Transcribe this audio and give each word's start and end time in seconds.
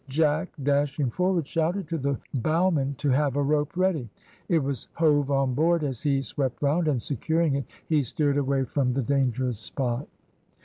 Jack 0.09 0.49
dashing 0.63 1.11
forward 1.11 1.45
shouted 1.45 1.87
to 1.89 1.97
the 1.99 2.17
bowman 2.33 2.95
to 2.97 3.09
have 3.09 3.35
a 3.37 3.43
rope 3.43 3.77
ready. 3.77 4.09
It 4.49 4.57
was 4.63 4.87
hove 4.93 5.29
on 5.29 5.53
board 5.53 5.83
as 5.83 6.01
he 6.01 6.23
swept 6.23 6.59
round, 6.63 6.87
and 6.87 6.99
securing 6.99 7.53
it 7.53 7.65
he 7.85 8.01
steered 8.01 8.37
away 8.39 8.63
from 8.63 8.93
the 8.93 9.03
dangerous 9.03 9.59
spot. 9.59 10.07